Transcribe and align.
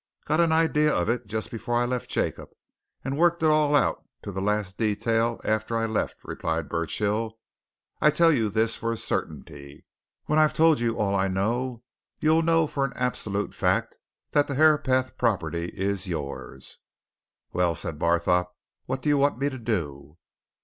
"Got 0.25 0.39
an 0.39 0.51
idea 0.51 0.91
of 0.91 1.09
it 1.09 1.27
just 1.27 1.51
before 1.51 1.75
I 1.75 1.85
left 1.85 2.09
Jacob, 2.09 2.49
and 3.05 3.19
worked 3.19 3.43
it 3.43 3.49
all 3.49 3.75
out, 3.75 4.03
to 4.23 4.31
the 4.31 4.41
last 4.41 4.79
detail, 4.79 5.39
after 5.43 5.77
I 5.77 5.85
left," 5.85 6.17
replied 6.23 6.67
Burchill. 6.69 7.37
"I 8.01 8.09
tell 8.09 8.31
you 8.31 8.49
this 8.49 8.75
for 8.75 8.91
a 8.91 8.97
certainty 8.97 9.85
when 10.25 10.39
I've 10.39 10.55
told 10.55 10.79
you 10.79 10.97
all 10.97 11.13
I 11.15 11.27
know, 11.27 11.83
you'll 12.19 12.41
know 12.41 12.65
for 12.65 12.83
an 12.83 12.93
absolute 12.95 13.53
fact, 13.53 13.99
that 14.31 14.47
the 14.47 14.55
Herapath 14.55 15.19
property 15.19 15.67
is 15.75 16.07
yours!" 16.07 16.79
"Well!" 17.53 17.75
said 17.75 17.99
Barthorpe. 17.99 18.51
"What 18.87 19.03
do 19.03 19.09
you 19.09 19.19
want 19.19 19.37
me 19.37 19.49
to 19.49 19.59
do?" 19.59 20.17